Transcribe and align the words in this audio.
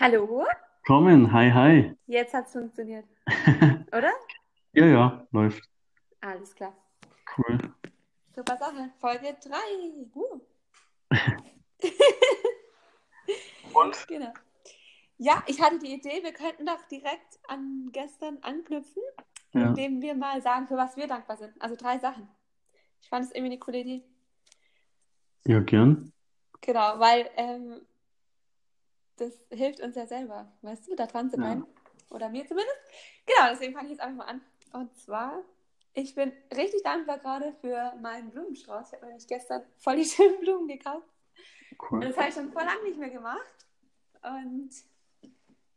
Hallo? 0.00 0.46
Kommen, 0.86 1.30
hi, 1.30 1.50
hi. 1.50 1.94
Jetzt 2.06 2.32
hat's 2.32 2.52
funktioniert, 2.52 3.04
oder? 3.92 4.10
Ja, 4.72 4.86
ja, 4.86 5.26
läuft. 5.30 5.62
Alles 6.22 6.54
klar. 6.54 6.74
Cool. 7.36 7.58
Super 8.34 8.56
Sache. 8.56 8.90
Folge 8.98 9.36
3. 9.44 9.58
Uh. 10.14 10.40
Und? 13.74 14.08
Genau. 14.08 14.32
Ja, 15.18 15.42
ich 15.46 15.60
hatte 15.60 15.78
die 15.78 15.92
Idee, 15.92 16.22
wir 16.22 16.32
könnten 16.32 16.64
doch 16.64 16.82
direkt 16.88 17.38
an 17.48 17.90
gestern 17.92 18.38
anknüpfen, 18.40 19.02
Ja. 19.52 19.66
indem 19.68 20.00
wir 20.00 20.14
mal 20.14 20.40
sagen, 20.40 20.66
für 20.66 20.78
was 20.78 20.96
wir 20.96 21.08
dankbar 21.08 21.36
sind. 21.36 21.52
Also 21.60 21.76
drei 21.76 21.98
Sachen. 21.98 22.26
Ich 23.02 23.08
fand 23.10 23.26
es 23.26 23.32
irgendwie 23.32 23.52
eine 23.52 23.58
coole 23.58 23.80
Idee. 23.80 24.02
Ja, 25.44 25.60
gern. 25.60 26.10
Genau, 26.62 26.98
weil 26.98 27.28
ähm, 27.36 27.82
das 29.20 29.32
hilft 29.50 29.80
uns 29.80 29.96
ja 29.96 30.06
selber, 30.06 30.50
weißt 30.62 30.88
du, 30.88 30.94
da 30.96 31.06
dran 31.06 31.30
zu 31.30 31.36
Ja. 31.36 31.42
bleiben. 31.44 31.66
Oder 32.10 32.28
mir 32.28 32.44
zumindest. 32.46 32.76
Genau, 33.26 33.50
deswegen 33.50 33.72
fange 33.72 33.86
ich 33.86 33.92
jetzt 33.92 34.00
einfach 34.00 34.24
mal 34.26 34.30
an. 34.32 34.40
Und 34.72 34.96
zwar, 34.96 35.42
ich 35.94 36.14
bin 36.14 36.32
richtig 36.56 36.82
dankbar 36.82 37.18
gerade 37.18 37.52
für 37.60 37.92
meinen 38.00 38.30
Blumenstrauß. 38.30 38.88
Ich 38.88 38.92
habe 38.94 39.06
nämlich 39.06 39.26
gestern 39.28 39.62
voll 39.78 39.96
die 39.96 40.04
schönen 40.06 40.40
Blumen 40.40 40.66
gekauft. 40.68 41.06
Und 41.78 41.92
Cool. 41.92 42.00
das 42.00 42.16
habe 42.16 42.28
ich 42.28 42.34
schon 42.34 42.50
voll 42.52 42.64
lange 42.64 42.82
nicht 42.82 42.98
mehr 42.98 43.10
gemacht. 43.10 43.66
Und 44.22 44.70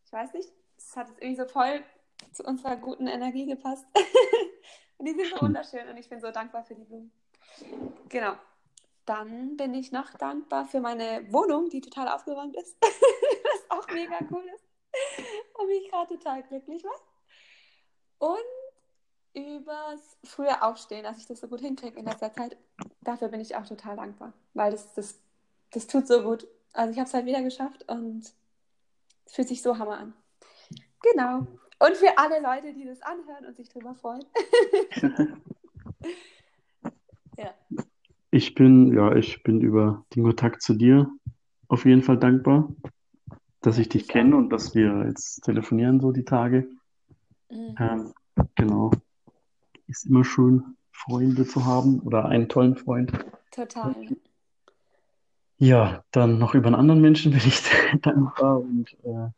ich 0.05 0.12
weiß 0.12 0.34
nicht, 0.34 0.49
es 0.77 0.95
hat 0.95 1.09
jetzt 1.09 1.21
irgendwie 1.21 1.41
so 1.41 1.48
voll 1.48 1.84
zu 2.34 2.43
unserer 2.43 2.75
guten 2.77 3.07
Energie 3.07 3.45
gepasst. 3.45 3.85
und 4.98 5.05
die 5.05 5.12
sind 5.12 5.21
so 5.21 5.25
Stimmt. 5.27 5.41
wunderschön 5.43 5.87
und 5.87 5.98
ich 5.98 6.09
bin 6.09 6.20
so 6.20 6.31
dankbar 6.31 6.63
für 6.63 6.75
die 6.75 6.84
Blumen. 6.84 7.12
Genau. 8.09 8.34
Dann 9.05 9.57
bin 9.57 9.73
ich 9.73 9.91
noch 9.91 10.13
dankbar 10.13 10.66
für 10.66 10.80
meine 10.80 11.25
Wohnung, 11.31 11.70
die 11.70 11.81
total 11.81 12.07
aufgeräumt 12.07 12.55
ist. 12.55 12.77
Was 12.81 13.77
auch 13.77 13.88
mega 13.89 14.17
cool 14.31 14.43
ist. 14.55 14.63
Und 15.55 15.67
mich 15.67 15.89
gerade 15.89 16.17
total 16.17 16.43
glücklich 16.43 16.84
macht. 16.84 17.04
Und 18.20 18.37
übers 19.34 20.18
frühe 20.24 20.62
Aufstehen, 20.62 21.04
dass 21.04 21.18
ich 21.18 21.26
das 21.26 21.41
so 21.41 21.48
gut 21.48 21.59
hinkriege 21.59 21.99
in 21.99 22.05
letzter 22.05 22.31
Zeit. 22.31 22.55
Dafür 23.01 23.27
bin 23.27 23.41
ich 23.41 23.55
auch 23.55 23.65
total 23.65 23.98
dankbar. 23.98 24.34
Weil 24.54 24.71
das, 24.71 24.93
das, 24.93 25.20
das 25.71 25.87
tut 25.87 26.07
so 26.07 26.21
gut. 26.21 26.48
Also 26.71 26.91
ich 26.91 26.99
habe 26.99 27.07
es 27.07 27.13
halt 27.13 27.26
wieder 27.26 27.41
geschafft 27.41 27.90
und 27.90 28.24
es 29.26 29.34
fühlt 29.34 29.48
sich 29.48 29.62
so 29.62 29.77
hammer 29.77 29.98
an. 29.98 30.13
Genau. 31.01 31.48
Und 31.79 31.98
für 31.98 32.18
alle 32.18 32.40
Leute, 32.40 32.74
die 32.74 32.85
das 32.85 33.01
anhören 33.01 33.46
und 33.46 33.55
sich 33.57 33.68
drüber 33.68 33.96
freuen. 33.96 34.26
Ich 38.34 38.55
bin, 38.55 38.91
ja, 38.95 39.15
ich 39.15 39.43
bin 39.43 39.62
über 39.62 40.05
den 40.15 40.23
Kontakt 40.23 40.63
zu 40.63 40.73
dir 40.73 41.07
auf 41.67 41.85
jeden 41.85 42.01
Fall 42.01 42.17
dankbar, 42.17 42.67
dass 43.62 43.77
ich 43.77 43.90
dich 43.90 44.07
kenne 44.07 44.35
und 44.35 44.49
dass 44.49 44.73
wir 44.73 45.05
jetzt 45.05 45.41
telefonieren 45.43 45.99
so 45.99 46.12
die 46.12 46.25
Tage. 46.25 46.67
Mhm. 47.51 47.75
Ähm, 47.77 48.13
genau. 48.55 48.90
Ist 49.85 50.07
immer 50.07 50.23
schön, 50.23 50.63
Freunde 50.91 51.45
zu 51.45 51.63
haben 51.67 51.99
oder 51.99 52.25
einen 52.25 52.49
tollen 52.49 52.75
Freund. 52.75 53.12
Total. 53.51 53.93
Ja, 55.59 56.03
dann 56.09 56.40
noch 56.40 56.55
über 56.55 56.65
einen 56.65 56.75
anderen 56.75 57.01
Menschen 57.01 57.34
bin 57.34 57.41
ich 57.45 57.62
dankbar 58.01 58.62
und 58.62 58.97
äh, 59.03 59.29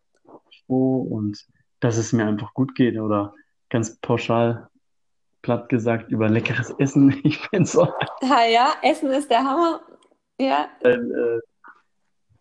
froh 0.65 1.01
und 1.01 1.45
dass 1.81 1.97
es 1.97 2.13
mir 2.13 2.25
einfach 2.25 2.53
gut 2.53 2.75
geht 2.75 2.97
oder 2.97 3.33
ganz 3.67 3.97
pauschal 3.97 4.69
platt 5.45 5.69
gesagt 5.69 6.09
über 6.11 6.27
leckeres 6.27 6.71
Essen. 6.79 7.11
Ich 7.23 7.39
bin 7.51 7.65
so 7.65 7.83
Ah 8.23 8.45
ja, 8.51 8.73
Essen 8.81 9.11
ist 9.11 9.29
der 9.29 9.43
Hammer. 9.43 9.79
Ja, 10.41 10.67
ein 10.83 11.11
äh, 11.11 11.39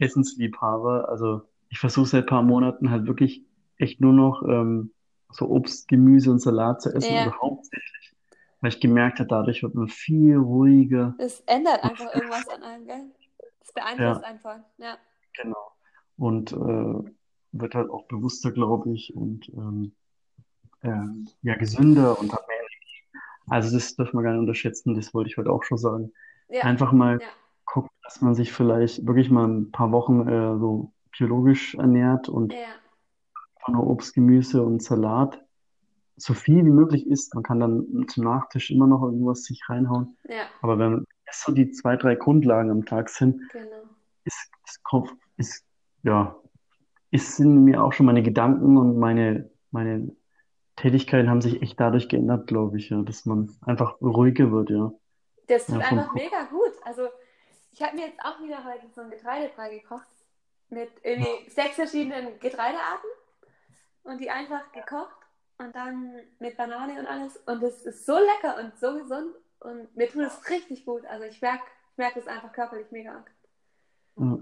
Essensliebhaber. 0.04 1.08
Also 1.10 1.42
ich 1.68 1.78
versuche 1.78 2.06
seit 2.06 2.24
ein 2.24 2.26
paar 2.28 2.42
Monaten 2.42 2.90
halt 2.90 3.06
wirklich 3.06 3.42
echt 3.76 4.00
nur 4.00 4.12
noch 4.14 4.42
ähm, 4.48 4.90
so 5.30 5.48
Obst, 5.50 5.86
Gemüse 5.88 6.30
und 6.30 6.38
Salat 6.40 6.80
zu 6.80 6.94
essen, 6.94 7.12
Ja. 7.14 7.24
also 7.24 7.32
hauptsächlich, 7.40 8.14
weil 8.60 8.70
ich 8.70 8.80
gemerkt 8.80 9.18
habe, 9.18 9.28
dadurch 9.28 9.62
wird 9.62 9.74
man 9.74 9.88
viel 9.88 10.36
ruhiger. 10.36 11.14
es 11.18 11.40
ändert 11.46 11.84
einfach 11.84 12.14
irgendwas 12.14 12.48
an 12.48 12.62
einem, 12.62 12.86
gell? 12.86 13.02
Es 13.60 13.72
beeinflusst 13.72 14.22
Ja. 14.22 14.26
einfach. 14.28 14.58
Ja. 14.78 14.96
Genau. 15.42 15.72
Und 16.16 16.52
äh, 16.52 17.10
wird 17.52 17.74
halt 17.74 17.90
auch 17.90 18.06
bewusster, 18.06 18.50
glaube 18.52 18.92
ich, 18.94 19.14
und 19.14 19.48
ähm, 19.50 19.92
ähm, 20.82 21.28
ja, 21.42 21.54
gesünder 21.56 22.18
und 22.18 22.32
hat 22.32 22.46
mehr. 22.48 22.63
Also 23.48 23.74
das 23.76 23.94
darf 23.96 24.12
man 24.12 24.24
gar 24.24 24.32
nicht 24.32 24.40
unterschätzen, 24.40 24.94
das 24.94 25.12
wollte 25.14 25.30
ich 25.30 25.36
heute 25.36 25.50
auch 25.50 25.62
schon 25.64 25.78
sagen. 25.78 26.12
Ja. 26.48 26.62
Einfach 26.62 26.92
mal 26.92 27.20
Ja. 27.20 27.28
gucken, 27.64 27.90
dass 28.02 28.20
man 28.20 28.34
sich 28.34 28.52
vielleicht 28.52 29.06
wirklich 29.06 29.30
mal 29.30 29.46
ein 29.46 29.70
paar 29.70 29.92
Wochen 29.92 30.26
äh, 30.28 30.58
so 30.58 30.92
biologisch 31.16 31.74
ernährt 31.74 32.28
und 32.28 32.52
Ja. 32.52 32.58
einfach 33.56 33.68
nur 33.74 33.86
Obst, 33.86 34.14
Gemüse 34.14 34.62
und 34.62 34.82
Salat 34.82 35.40
so 36.16 36.32
viel 36.32 36.64
wie 36.64 36.70
möglich 36.70 37.06
isst. 37.08 37.34
Man 37.34 37.42
kann 37.42 37.58
dann 37.60 38.06
zum 38.08 38.24
Nachtisch 38.24 38.70
immer 38.70 38.86
noch 38.86 39.02
irgendwas 39.02 39.42
sich 39.44 39.60
reinhauen. 39.68 40.16
Aber 40.62 40.78
wenn 40.78 41.04
das 41.26 41.42
so 41.42 41.52
die 41.52 41.70
zwei, 41.72 41.96
drei 41.96 42.14
Grundlagen 42.14 42.70
am 42.70 42.84
Tag 42.84 43.08
sind, 43.08 43.40
genau. 43.50 43.66
ist, 44.24 44.48
ist, 44.64 44.82
Kopf- 44.84 45.12
ist, 45.38 45.64
ja, 46.04 46.36
ist, 47.10 47.36
sind 47.36 47.64
mir 47.64 47.82
auch 47.82 47.92
schon 47.92 48.06
meine 48.06 48.22
Gedanken 48.22 48.76
und 48.76 48.96
meine, 48.98 49.50
meine 49.72 50.14
Tätigkeiten 50.76 51.30
haben 51.30 51.40
sich 51.40 51.62
echt 51.62 51.78
dadurch 51.78 52.08
geändert, 52.08 52.46
glaube 52.46 52.78
ich, 52.78 52.90
ja, 52.90 53.00
dass 53.02 53.26
man 53.26 53.54
einfach 53.62 54.00
ruhiger 54.00 54.50
wird, 54.50 54.70
ja. 54.70 54.92
Das 55.46 55.66
tut 55.66 55.80
Ja, 55.80 55.86
einfach 55.86 56.14
mega 56.14 56.44
gut. 56.44 56.72
Also, 56.84 57.08
ich 57.72 57.82
habe 57.82 57.96
mir 57.96 58.06
jetzt 58.06 58.20
auch 58.20 58.40
wieder 58.40 58.64
heute 58.64 58.88
so 58.94 59.02
ein 59.02 59.10
Getreidebrei 59.10 59.78
gekocht 59.78 60.06
mit 60.70 60.90
irgendwie 61.02 61.50
sechs 61.50 61.76
verschiedenen 61.76 62.38
Getreidearten 62.40 63.10
und 64.04 64.20
die 64.20 64.30
einfach 64.30 64.72
gekocht 64.72 65.16
und 65.58 65.74
dann 65.74 66.20
mit 66.38 66.56
Banane 66.56 66.98
und 66.98 67.06
alles. 67.06 67.36
Und 67.46 67.62
es 67.62 67.84
ist 67.86 68.06
so 68.06 68.14
lecker 68.18 68.58
und 68.62 68.78
so 68.78 68.98
gesund 68.98 69.34
und 69.60 69.94
mir 69.96 70.08
tut 70.08 70.22
es 70.22 70.50
richtig 70.50 70.84
gut. 70.84 71.04
Also, 71.06 71.24
ich 71.24 71.40
merke 71.40 71.64
ich 71.92 71.98
merk 71.98 72.14
das 72.14 72.26
einfach 72.26 72.52
körperlich 72.52 72.90
mega. 72.90 73.24
Ja. 74.16 74.38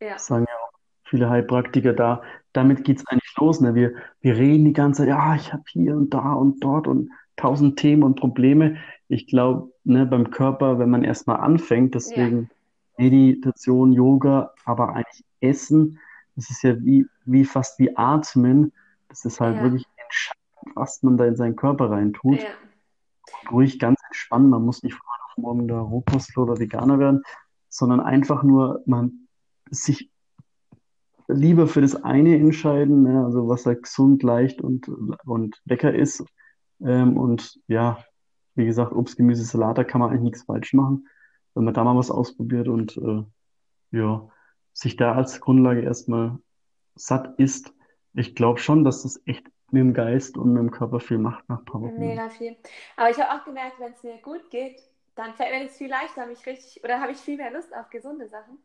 Ja, 0.00 0.18
sagen 0.18 0.46
ja 0.48 0.56
auch 0.56 0.69
viele 1.10 1.28
Heilpraktiker 1.28 1.92
da. 1.92 2.22
Damit 2.52 2.84
geht's 2.84 3.06
eigentlich 3.06 3.34
los, 3.38 3.60
ne? 3.60 3.74
Wir, 3.74 3.92
wir 4.20 4.36
reden 4.36 4.64
die 4.64 4.72
ganze 4.72 5.02
Zeit, 5.02 5.08
ja, 5.08 5.34
ich 5.34 5.52
habe 5.52 5.62
hier 5.68 5.96
und 5.96 6.14
da 6.14 6.32
und 6.32 6.60
dort 6.64 6.86
und 6.86 7.10
tausend 7.36 7.78
Themen 7.78 8.02
und 8.02 8.16
Probleme. 8.16 8.76
Ich 9.08 9.26
glaube, 9.26 9.72
ne, 9.84 10.06
beim 10.06 10.30
Körper, 10.30 10.78
wenn 10.78 10.90
man 10.90 11.04
erstmal 11.04 11.36
anfängt, 11.40 11.94
deswegen 11.94 12.48
Meditation, 12.96 13.92
Yoga, 13.92 14.52
aber 14.64 14.94
eigentlich 14.94 15.24
Essen, 15.40 15.98
das 16.36 16.50
ist 16.50 16.62
ja 16.62 16.78
wie, 16.84 17.06
wie 17.24 17.44
fast 17.44 17.78
wie 17.78 17.96
Atmen. 17.96 18.72
Das 19.08 19.24
ist 19.24 19.40
halt 19.40 19.56
Ja. 19.56 19.62
wirklich 19.62 19.86
entscheidend, 19.96 20.76
was 20.76 21.02
man 21.02 21.16
da 21.16 21.24
in 21.26 21.36
seinen 21.36 21.56
Körper 21.56 21.90
reintut. 21.90 22.40
ja, 22.40 22.48
ruhig 23.50 23.78
ganz 23.78 24.00
entspannen. 24.06 24.50
Man 24.50 24.64
muss 24.64 24.82
nicht 24.82 24.94
von 24.94 25.02
heute 25.06 25.22
auf 25.30 25.36
morgen 25.38 25.68
der 25.68 25.78
Rohkostler 25.78 26.42
oder 26.42 26.58
Veganer 26.58 26.98
werden, 26.98 27.22
sondern 27.68 28.00
einfach 28.00 28.42
nur 28.42 28.82
man 28.86 29.26
sich 29.70 30.09
lieber 31.32 31.66
für 31.66 31.80
das 31.80 32.02
eine 32.02 32.36
entscheiden, 32.36 33.02
ne, 33.02 33.24
also 33.24 33.48
was 33.48 33.66
halt 33.66 33.82
gesund, 33.82 34.22
leicht 34.22 34.60
und, 34.60 34.88
und 35.24 35.60
lecker 35.64 35.94
ist. 35.94 36.24
Ähm, 36.80 37.16
und 37.16 37.60
ja, 37.66 38.04
wie 38.54 38.66
gesagt, 38.66 38.92
Obst, 38.92 39.16
Gemüse, 39.16 39.44
Salat, 39.44 39.78
da 39.78 39.84
kann 39.84 40.00
man 40.00 40.10
eigentlich 40.10 40.22
nichts 40.22 40.42
falsch 40.44 40.72
machen, 40.74 41.08
wenn 41.54 41.64
man 41.64 41.74
da 41.74 41.84
mal 41.84 41.96
was 41.96 42.10
ausprobiert 42.10 42.68
und 42.68 42.96
äh, 42.96 43.24
ja, 43.92 44.28
sich 44.72 44.96
da 44.96 45.14
als 45.14 45.40
Grundlage 45.40 45.82
erstmal 45.82 46.38
satt 46.94 47.38
isst. 47.38 47.74
Ich 48.14 48.34
glaube 48.34 48.58
schon, 48.58 48.84
dass 48.84 49.02
das 49.02 49.22
echt 49.26 49.46
mit 49.70 49.80
dem 49.80 49.94
Geist 49.94 50.36
und 50.36 50.52
mit 50.52 50.60
dem 50.60 50.70
Körper 50.70 51.00
viel 51.00 51.18
macht 51.18 51.48
nach 51.48 51.60
ein 51.60 51.64
paar 51.64 51.80
Wochen. 51.80 51.98
mega 51.98 52.28
viel. 52.28 52.56
Aber 52.96 53.10
ich 53.10 53.18
habe 53.20 53.40
auch 53.40 53.44
gemerkt, 53.44 53.78
wenn 53.78 53.92
es 53.92 54.02
mir 54.02 54.18
gut 54.18 54.50
geht, 54.50 54.82
dann 55.14 55.34
fällt 55.34 55.52
mir 55.52 55.64
das 55.64 55.76
viel 55.76 55.88
leichter, 55.88 56.26
mich 56.26 56.44
richtig, 56.46 56.82
oder 56.82 57.00
habe 57.00 57.12
ich 57.12 57.18
viel 57.18 57.36
mehr 57.36 57.52
Lust 57.52 57.74
auf 57.74 57.90
gesunde 57.90 58.28
Sachen. 58.28 58.58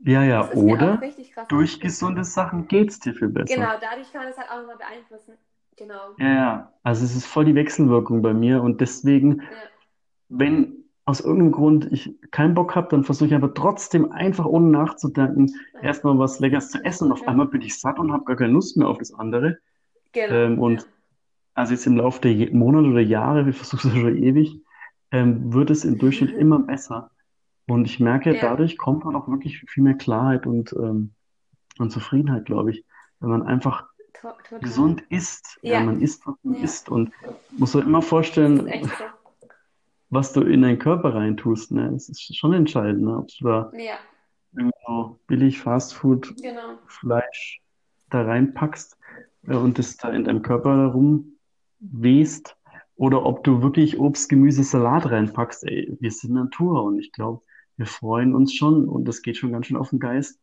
Ja, 0.00 0.22
ja, 0.22 0.50
oder 0.52 1.00
durch 1.48 1.80
gesunde 1.80 2.24
Sachen 2.24 2.68
geht's 2.68 3.00
dir 3.00 3.14
viel 3.14 3.28
besser. 3.28 3.54
Genau, 3.56 3.72
dadurch 3.80 4.12
kann 4.12 4.22
man 4.22 4.28
das 4.30 4.38
halt 4.38 4.50
auch 4.50 4.58
nochmal 4.58 4.76
beeinflussen. 4.76 5.34
Genau. 5.76 6.14
Ja, 6.18 6.26
ja. 6.26 6.72
Also 6.82 7.04
es 7.04 7.16
ist 7.16 7.26
voll 7.26 7.44
die 7.44 7.54
Wechselwirkung 7.54 8.22
bei 8.22 8.32
mir 8.32 8.62
und 8.62 8.80
deswegen, 8.80 9.42
Ja, 9.42 9.46
wenn 10.28 10.84
aus 11.04 11.20
irgendeinem 11.20 11.52
Grund 11.52 11.92
ich 11.92 12.14
keinen 12.30 12.54
Bock 12.54 12.74
habe, 12.74 12.88
dann 12.90 13.04
versuche 13.04 13.28
ich 13.28 13.34
aber 13.34 13.54
trotzdem 13.54 14.10
einfach 14.12 14.44
ohne 14.44 14.68
nachzudenken 14.70 15.52
erstmal 15.80 16.18
was 16.18 16.40
Leckeres 16.40 16.70
zu 16.70 16.84
essen 16.84 17.06
und 17.06 17.12
auf 17.12 17.20
Ja. 17.22 17.28
einmal 17.28 17.46
bin 17.46 17.62
ich 17.62 17.78
satt 17.78 17.98
und 17.98 18.12
habe 18.12 18.24
gar 18.24 18.36
keine 18.36 18.52
Lust 18.52 18.76
mehr 18.76 18.88
auf 18.88 18.98
das 18.98 19.14
andere. 19.14 19.58
genau. 20.12 20.34
Ähm, 20.34 20.58
und 20.58 20.86
also 21.54 21.72
jetzt 21.72 21.86
im 21.86 21.96
Laufe 21.96 22.20
der 22.20 22.52
Monate 22.54 22.88
oder 22.88 23.00
Jahre, 23.00 23.46
wir 23.46 23.54
versuchen 23.54 23.90
es 23.90 23.96
schon 23.98 24.16
ewig, 24.16 24.60
ähm, 25.12 25.52
wird 25.52 25.70
es 25.70 25.84
im 25.84 25.98
Durchschnitt 25.98 26.30
immer 26.38 26.60
besser. 26.60 27.10
Und 27.68 27.84
ich 27.86 27.98
merke, 28.00 28.34
Ja. 28.34 28.40
dadurch 28.40 28.78
kommt 28.78 29.04
man 29.04 29.16
auch 29.16 29.28
wirklich 29.28 29.58
viel 29.60 29.82
mehr 29.82 29.94
Klarheit 29.94 30.46
und, 30.46 30.72
ähm, 30.74 31.12
und 31.78 31.90
Zufriedenheit, 31.90 32.44
glaube 32.46 32.70
ich. 32.70 32.84
Wenn 33.20 33.30
man 33.30 33.42
einfach 33.42 33.88
To 34.22 34.28
total. 34.42 34.60
gesund 34.60 35.02
isst. 35.10 35.58
Ja, 35.62 35.72
Ja. 35.74 35.80
man 35.80 36.00
isst, 36.00 36.26
was 36.26 36.36
man 36.42 36.56
Ja. 36.56 36.62
isst. 36.64 36.88
Und 36.88 37.12
muss 37.50 37.72
so 37.72 37.80
immer 37.80 37.98
Das 37.98 38.08
vorstellen, 38.08 38.66
echt 38.68 38.84
so. 38.84 39.04
was 40.10 40.32
du 40.32 40.42
in 40.42 40.62
deinen 40.62 40.78
Körper 40.78 41.14
reintust. 41.14 41.72
Ne? 41.72 41.90
Das 41.92 42.08
ist 42.08 42.36
schon 42.36 42.52
entscheidend, 42.52 43.02
ne? 43.02 43.18
Ob 43.18 43.28
du 43.38 43.44
da 43.44 43.72
Ja, 43.74 43.98
irgendwie 44.52 44.72
so 44.86 45.18
billig 45.26 45.60
Fastfood, 45.60 46.34
Genau. 46.40 46.78
Fleisch 46.86 47.60
da 48.10 48.22
reinpackst 48.22 48.96
äh, 49.48 49.56
und 49.56 49.78
das 49.78 49.96
da 49.96 50.10
in 50.10 50.24
deinem 50.24 50.42
Körper 50.42 50.76
herum 50.76 51.36
wehst. 51.80 52.56
Oder 52.94 53.26
ob 53.26 53.44
du 53.44 53.60
wirklich 53.62 53.98
Obst, 53.98 54.28
Gemüse, 54.30 54.62
Salat 54.62 55.10
reinpackst. 55.10 55.64
Ey, 55.64 55.96
wir 56.00 56.10
sind 56.10 56.32
Natur 56.32 56.84
und 56.84 56.98
ich 56.98 57.12
glaube, 57.12 57.42
wir 57.76 57.86
freuen 57.86 58.34
uns 58.34 58.54
schon 58.54 58.88
und 58.88 59.04
das 59.06 59.22
geht 59.22 59.36
schon 59.36 59.52
ganz 59.52 59.66
schön 59.66 59.76
auf 59.76 59.90
den 59.90 59.98
Geist, 60.00 60.38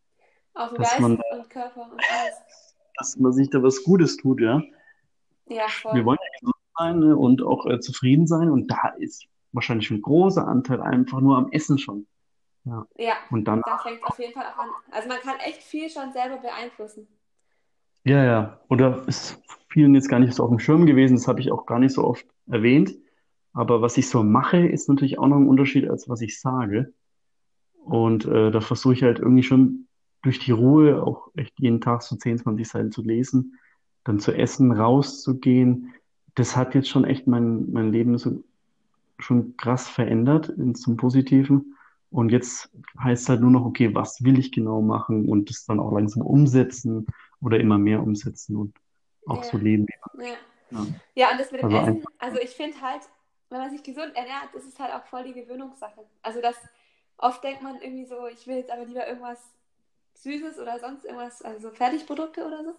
Auf 0.54 0.70
den 0.70 0.78
Geist 0.80 1.00
man, 1.00 1.14
und 1.32 1.50
Körper 1.50 1.84
und 1.92 2.00
alles. 2.00 2.36
dass 2.98 3.18
man 3.18 3.34
sich 3.34 3.50
da 3.50 3.62
was 3.64 3.84
Gutes 3.84 4.18
tut, 4.18 4.40
ja. 4.42 4.62
Ja, 5.48 5.66
Wir 5.66 5.70
voll. 5.70 6.06
wollen 6.06 6.18
ja 6.22 6.40
gesund 6.40 6.56
sein, 6.78 7.00
ne, 7.00 7.16
und 7.18 7.42
auch 7.44 7.66
äh, 7.66 7.80
zufrieden 7.80 8.28
sein 8.28 8.50
und 8.50 8.68
da 8.72 8.90
ist 9.00 9.26
wahrscheinlich 9.52 9.90
ein 9.92 10.02
großer 10.02 10.48
Anteil 10.48 10.82
einfach 10.82 11.20
nur 11.22 11.38
am 11.38 11.52
Essen 11.52 11.78
schon. 11.78 12.08
Ja. 12.66 12.86
Ja, 12.98 13.14
Und 13.30 13.46
dann, 13.46 13.62
da 13.66 13.78
fängt 13.78 14.02
auf 14.04 14.18
jeden 14.20 14.34
Fall 14.34 14.46
auch 14.46 14.58
an. 14.58 14.70
Also 14.92 15.08
man 15.10 15.18
kann 15.20 15.36
echt 15.40 15.62
viel 15.64 15.90
schon 15.90 16.14
selber 16.14 16.38
beeinflussen. 16.38 17.08
ja, 18.06 18.24
ja. 18.24 18.60
Oder 18.70 19.06
ist 19.08 19.42
vielen 19.70 19.96
jetzt 19.96 20.08
gar 20.10 20.20
nicht 20.20 20.34
so 20.34 20.44
auf 20.44 20.50
dem 20.50 20.60
Schirm 20.60 20.86
gewesen, 20.86 21.16
das 21.16 21.28
habe 21.28 21.42
ich 21.42 21.52
auch 21.52 21.66
gar 21.66 21.80
nicht 21.80 21.94
so 21.94 22.04
oft 22.06 22.26
erwähnt. 22.48 22.96
Aber 23.54 23.82
was 23.82 23.98
ich 23.98 24.10
so 24.10 24.24
mache, 24.24 24.66
ist 24.66 24.88
natürlich 24.88 25.20
auch 25.20 25.28
noch 25.28 25.38
ein 25.38 25.48
Unterschied, 25.48 25.90
als 25.90 26.08
was 26.10 26.22
ich 26.22 26.40
sage. 26.40 26.94
Und 27.86 28.26
äh, 28.26 28.52
da 28.52 28.62
versuche 28.62 28.94
ich 28.94 29.04
halt 29.04 29.20
irgendwie 29.20 29.44
schon 29.44 29.88
durch 30.22 30.40
die 30.40 30.52
Ruhe 30.52 31.04
auch 31.04 31.30
echt 31.36 31.60
jeden 31.60 31.82
Tag 31.82 32.02
so 32.04 32.16
10, 32.16 32.38
20 32.38 32.68
Seiten 32.68 32.92
zu 32.92 33.02
lesen, 33.04 33.60
dann 34.06 34.20
zu 34.20 34.32
essen, 34.34 34.72
rauszugehen. 34.72 35.94
Das 36.36 36.56
hat 36.56 36.76
jetzt 36.76 36.90
schon 36.90 37.06
echt 37.06 37.28
mein, 37.28 37.72
mein 37.72 37.92
Leben 37.92 38.18
so 38.18 38.44
schon 39.20 39.56
krass 39.58 39.88
verändert 39.90 40.50
in, 40.50 40.76
zum 40.76 40.98
Positiven. 40.98 41.76
Und 42.12 42.32
jetzt 42.32 42.70
heißt 43.00 43.30
halt 43.30 43.42
nur 43.42 43.52
noch, 43.52 43.66
okay, 43.66 43.94
was 43.96 44.24
will 44.24 44.38
ich 44.40 44.52
genau 44.52 44.82
machen 44.82 45.28
und 45.30 45.50
das 45.50 45.66
dann 45.66 45.80
auch 45.80 45.92
langsam 45.94 46.24
umsetzen 46.24 47.08
oder 47.42 47.60
immer 47.60 47.78
mehr 47.78 48.04
umsetzen 48.04 48.56
und 48.56 48.76
auch 49.26 49.44
so 49.44 49.58
Ja, 49.58 49.64
leben. 49.64 49.88
wie 49.88 50.24
ja. 50.24 50.38
Ja. 50.72 50.88
Ja, 51.16 51.32
und 51.32 51.40
das 51.40 51.52
mit 51.52 51.62
dem 51.62 51.70
Also 51.70 51.78
Essen, 51.92 52.06
also 52.20 52.40
ich 52.40 52.52
finde 52.52 52.80
halt, 52.82 53.02
wenn 53.50 53.60
man 53.60 53.70
sich 53.72 53.84
gesund 53.84 54.16
ernährt, 54.16 54.54
ist 54.56 54.66
es 54.68 54.80
halt 54.80 54.94
auch 54.94 55.06
voll 55.06 55.24
die 55.24 55.34
Gewöhnungssache. 55.34 56.06
Also 56.24 56.42
das, 56.42 56.56
oft 57.18 57.44
denkt 57.44 57.62
man 57.62 57.82
irgendwie 57.82 58.06
so, 58.06 58.28
ich 58.28 58.46
will 58.48 58.58
jetzt 58.58 58.72
aber 58.72 58.86
lieber 58.86 59.08
irgendwas 59.08 59.40
Süßes 60.16 60.60
oder 60.60 60.80
sonst 60.80 61.06
irgendwas, 61.06 61.42
also 61.42 61.70
so 61.70 61.76
Fertigprodukte 61.76 62.46
oder 62.46 62.64
so. 62.64 62.76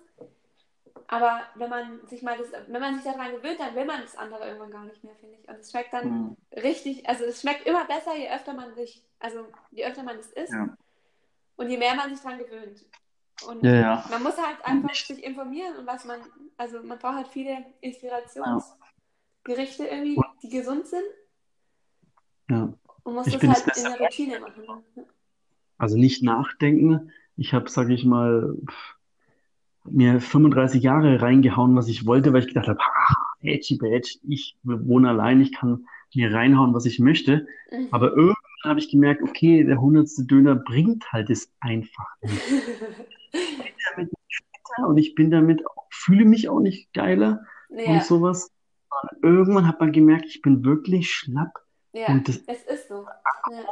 Aber 1.06 1.42
wenn 1.56 1.70
man 1.70 2.06
sich 2.06 2.22
mal 2.22 2.38
das, 2.38 2.48
wenn 2.66 2.80
man 2.80 2.94
sich 2.94 3.04
daran 3.04 3.32
gewöhnt, 3.32 3.60
dann 3.60 3.74
will 3.74 3.84
man 3.84 4.00
das 4.00 4.16
andere 4.16 4.46
irgendwann 4.46 4.70
gar 4.70 4.84
nicht 4.84 5.04
mehr, 5.04 5.14
finde 5.16 5.36
ich. 5.40 5.48
Und 5.48 5.56
es 5.56 5.70
schmeckt 5.70 5.92
dann 5.92 6.08
Mhm. 6.08 6.36
richtig, 6.56 7.08
also 7.08 7.24
es 7.24 7.40
schmeckt 7.40 7.66
immer 7.66 7.84
besser, 7.84 8.16
je 8.16 8.30
öfter 8.30 8.54
man 8.54 8.74
sich, 8.74 9.02
also 9.18 9.46
je 9.70 9.84
öfter 9.84 10.02
man 10.02 10.18
es 10.18 10.30
isst 10.32 10.52
ja. 10.52 10.76
und 11.56 11.68
je 11.68 11.76
mehr 11.76 11.94
man 11.94 12.14
sich 12.14 12.22
daran 12.22 12.38
gewöhnt. 12.38 12.84
Und 13.46 13.64
Ja, 13.64 13.74
ja. 13.74 14.04
man 14.10 14.22
muss 14.22 14.38
halt 14.38 14.64
einfach 14.64 14.94
sich 14.94 15.22
informieren 15.22 15.76
und 15.76 15.86
was 15.86 16.04
man, 16.04 16.20
also 16.56 16.82
man 16.82 16.98
braucht 16.98 17.16
halt 17.16 17.28
viele. 17.28 17.64
Inspirationsgerichte 17.80 19.86
irgendwie, 19.86 20.20
die 20.42 20.48
gesund 20.48 20.86
sind 20.86 21.04
ja. 22.48 22.72
Und 23.04 23.14
muss 23.14 23.26
Ich 23.26 23.34
das 23.34 23.40
bin 23.40 23.52
halt 23.52 23.76
in 23.76 23.82
der 23.84 24.00
Routine 24.00 24.40
machen. 24.40 24.62
ne? 24.96 25.04
Also 25.78 25.96
nicht 25.96 26.22
nachdenken. 26.22 27.10
Ich 27.36 27.52
habe, 27.52 27.68
sage 27.68 27.94
ich 27.94 28.04
mal, 28.04 28.56
mir 29.84 30.20
35 30.20 30.82
Jahre 30.82 31.20
reingehauen, 31.20 31.76
was 31.76 31.88
ich 31.88 32.06
wollte, 32.06 32.32
weil 32.32 32.40
ich 32.42 32.48
gedacht 32.48 32.68
habe, 32.68 32.80
ah, 32.80 33.14
Edgy 33.42 33.76
Badge, 33.76 34.18
ich 34.28 34.56
wohne 34.62 35.10
allein, 35.10 35.40
ich 35.40 35.52
kann 35.52 35.86
mir 36.14 36.32
reinhauen, 36.32 36.72
was 36.74 36.86
ich 36.86 37.00
möchte. 37.00 37.46
Mhm. 37.70 37.88
Aber 37.90 38.10
irgendwann 38.10 38.34
habe 38.64 38.78
ich 38.78 38.88
gemerkt, 38.90 39.22
okay, 39.22 39.64
der 39.64 39.80
hundertste 39.80 40.24
Döner 40.24 40.54
bringt 40.54 41.12
halt 41.12 41.28
es 41.30 41.52
einfach 41.60 42.06
nicht. 42.22 42.40
Ich 43.36 43.96
bin 43.96 44.06
damit 44.06 44.12
nicht 44.12 44.44
fitter 44.54 44.88
und 44.88 44.96
ich 44.98 45.14
bin 45.16 45.30
damit, 45.30 45.66
auch- 45.66 45.86
fühle 45.90 46.24
mich 46.24 46.48
auch 46.48 46.60
nicht 46.60 46.92
geiler 46.94 47.44
und 47.68 47.78
Ja, 47.80 48.00
sowas. 48.00 48.50
Und 49.02 49.22
irgendwann 49.24 49.66
hat 49.66 49.80
man 49.80 49.90
gemerkt, 49.92 50.26
ich 50.26 50.40
bin 50.40 50.64
wirklich 50.64 51.10
schlapp 51.10 51.63
ja, 51.94 52.08
und 52.08 52.28
das 52.28 52.40
es 52.46 52.62
ist 52.64 52.88
so. 52.88 53.06
Ja, 53.50 53.64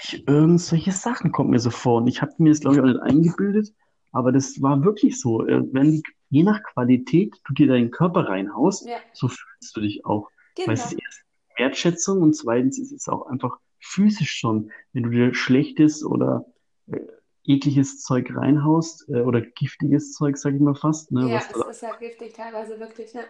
durch 0.00 0.24
irgend 0.26 0.60
solche 0.60 0.92
Sachen 0.92 1.32
kommt 1.32 1.50
mir 1.50 1.58
so 1.58 1.70
vor. 1.70 1.98
Und 1.98 2.06
ich 2.06 2.22
habe 2.22 2.32
mir 2.38 2.50
das, 2.50 2.60
glaube 2.60 2.76
ich, 2.76 2.82
auch 2.82 2.86
nicht 2.86 3.02
eingebildet, 3.02 3.74
aber 4.12 4.32
das 4.32 4.60
war 4.62 4.84
wirklich 4.84 5.20
so. 5.20 5.46
Äh, 5.46 5.62
Wenn 5.72 5.92
die, 5.92 6.02
je 6.30 6.42
nach 6.42 6.62
Qualität 6.62 7.34
du 7.44 7.52
dir 7.52 7.66
deinen 7.66 7.90
Körper 7.90 8.28
reinhaust, 8.28 8.86
ja, 8.86 8.96
so 9.12 9.28
fühlst 9.28 9.76
du 9.76 9.80
dich 9.80 10.04
auch. 10.06 10.30
Weil 10.66 10.74
es 10.74 10.84
ist 10.84 10.90
genau. 10.90 11.02
erst 11.04 11.22
Wertschätzung 11.58 12.22
und 12.22 12.34
zweitens 12.34 12.78
ist 12.78 12.92
es 12.92 13.08
auch 13.08 13.26
einfach 13.26 13.58
physisch 13.80 14.32
schon. 14.32 14.70
Wenn 14.92 15.04
du 15.04 15.10
dir 15.10 15.34
schlechtes 15.34 16.04
oder 16.04 16.46
äh, 16.86 17.00
ekliges 17.44 18.00
Zeug 18.02 18.34
reinhaust 18.34 19.08
äh, 19.08 19.20
oder 19.20 19.40
giftiges 19.40 20.12
Zeug, 20.12 20.36
sag 20.36 20.54
ich 20.54 20.60
mal 20.60 20.74
fast, 20.74 21.10
ne, 21.10 21.28
Ja, 21.28 21.38
es 21.38 21.50
ist 21.50 21.82
ja 21.82 21.94
giftig 21.96 22.34
teilweise 22.34 22.78
wirklich, 22.78 23.12
ne? 23.14 23.24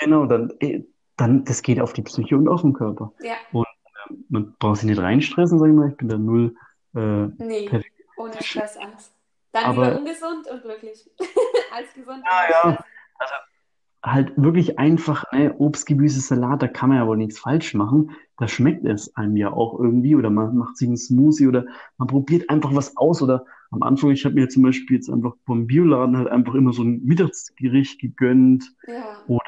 genau, 0.00 0.26
dann, 0.26 0.52
äh, 0.60 0.84
dann, 1.16 1.44
das 1.44 1.62
geht 1.62 1.80
auf 1.80 1.92
die 1.92 2.02
Psyche 2.02 2.36
und 2.36 2.48
auf 2.48 2.62
den 2.62 2.72
Körper. 2.72 3.12
Ja, 3.20 3.34
Und 3.52 3.66
ähm, 4.10 4.24
man 4.28 4.54
braucht 4.58 4.78
sich 4.78 4.88
nicht 4.88 5.00
reinstressen, 5.00 5.58
sag 5.58 5.68
ich 5.68 5.74
mal, 5.74 5.90
ich 5.90 5.96
bin 5.96 6.08
da 6.08 6.18
null 6.18 6.54
äh, 6.94 7.26
nee, 7.38 7.68
perfekt. 7.68 7.92
ohne 8.16 8.42
Stress 8.42 8.76
alles. 8.76 9.12
Dann 9.52 9.70
lieber 9.70 9.86
Aber 9.86 9.98
ungesund 9.98 10.46
und 10.50 10.62
glücklich, 10.62 11.10
als 11.74 11.92
gesund 11.94 12.18
und 12.18 12.24
ja, 12.24 12.70
ja, 12.70 12.84
also 13.18 13.34
halt 14.04 14.32
wirklich 14.36 14.78
einfach, 14.78 15.24
ne, 15.32 15.54
Obst, 15.58 15.86
Gemüse, 15.86 16.20
Salat, 16.20 16.62
da 16.62 16.68
kann 16.68 16.90
man 16.90 16.98
ja 16.98 17.06
wohl 17.06 17.16
nichts 17.16 17.38
falsch 17.38 17.74
machen. 17.74 18.10
Da 18.36 18.48
schmeckt 18.48 18.84
es 18.84 19.14
einem 19.16 19.36
ja 19.36 19.52
auch 19.52 19.78
irgendwie 19.78 20.14
oder 20.14 20.28
man 20.28 20.56
macht 20.56 20.76
sich 20.76 20.88
einen 20.88 20.96
Smoothie 20.96 21.46
oder 21.46 21.64
man 21.96 22.08
probiert 22.08 22.50
einfach 22.50 22.74
was 22.74 22.96
aus 22.96 23.22
oder 23.22 23.46
am 23.70 23.82
Anfang, 23.82 24.10
ich 24.10 24.24
habe 24.24 24.34
mir 24.34 24.48
zum 24.48 24.62
Beispiel 24.62 24.96
jetzt 24.96 25.10
einfach 25.10 25.34
vom 25.46 25.66
Bioladen 25.66 26.16
halt 26.16 26.28
einfach 26.28 26.54
immer 26.54 26.72
so 26.72 26.82
ein 26.82 27.02
Mittagsgericht 27.04 28.00
gegönnt 28.00 28.72
Ja, 28.86 29.16
oder 29.26 29.43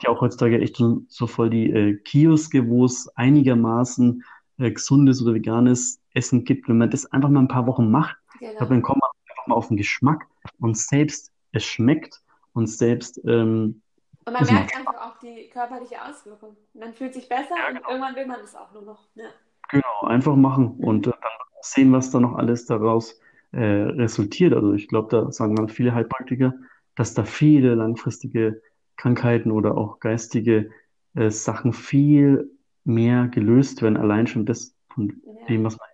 gibt 0.00 0.08
ja 0.08 0.16
auch 0.16 0.22
heutzutage 0.22 0.58
echt 0.60 0.76
so, 0.76 1.02
so 1.08 1.26
voll 1.26 1.50
die 1.50 1.70
äh, 1.70 1.96
Kioske, 1.96 2.66
wo 2.66 2.86
es 2.86 3.08
einigermaßen 3.16 4.24
äh, 4.58 4.70
gesundes 4.70 5.22
oder 5.22 5.34
veganes 5.34 6.00
Essen 6.14 6.44
gibt. 6.44 6.68
Wenn 6.68 6.78
man 6.78 6.88
das 6.88 7.04
einfach 7.12 7.28
mal 7.28 7.40
ein 7.40 7.48
paar 7.48 7.66
Wochen 7.66 7.90
macht, 7.90 8.16
genau. 8.38 8.64
dann 8.64 8.80
kommt 8.80 9.00
man 9.00 9.10
einfach 9.28 9.46
mal 9.46 9.54
auf 9.56 9.68
den 9.68 9.76
Geschmack 9.76 10.26
und 10.58 10.78
selbst 10.78 11.30
es 11.52 11.64
schmeckt 11.64 12.18
und 12.54 12.66
selbst 12.66 13.20
ähm, 13.26 13.82
Und 14.24 14.32
man 14.32 14.44
merkt 14.46 14.74
einfach 14.74 14.94
auch 14.94 15.18
die 15.18 15.50
körperliche 15.50 15.96
Auswirkung. 16.02 16.56
Man 16.72 16.94
fühlt 16.94 17.12
sich 17.12 17.28
besser 17.28 17.56
Ja, 17.58 17.68
und 17.68 17.76
genau. 17.76 17.90
irgendwann 17.90 18.16
will 18.16 18.26
man 18.26 18.40
es 18.40 18.54
auch 18.54 18.72
nur 18.72 18.82
noch. 18.82 19.06
Ja. 19.16 19.28
Genau, 19.68 20.00
einfach 20.04 20.34
machen 20.34 20.78
und 20.78 21.08
äh, 21.08 21.10
dann 21.10 21.20
sehen, 21.60 21.92
was 21.92 22.10
da 22.10 22.20
noch 22.20 22.36
alles 22.36 22.64
daraus 22.64 23.20
äh, 23.52 23.60
resultiert. 23.60 24.54
Also 24.54 24.72
ich 24.72 24.88
glaube, 24.88 25.08
da 25.10 25.30
sagen 25.30 25.56
dann 25.56 25.68
viele 25.68 25.94
Heilpraktiker, 25.94 26.54
dass 26.96 27.12
da 27.12 27.24
viele 27.24 27.74
langfristige 27.74 28.62
Krankheiten 29.00 29.50
oder 29.50 29.78
auch 29.78 29.98
geistige 29.98 30.70
äh, 31.14 31.30
Sachen 31.30 31.72
viel 31.72 32.50
mehr 32.84 33.28
gelöst 33.28 33.80
werden, 33.82 33.96
allein 33.96 34.26
schon 34.26 34.44
das 34.44 34.74
von 34.92 35.20
Ja. 35.24 35.46
dem, 35.46 35.64
was 35.64 35.78
man 35.78 35.88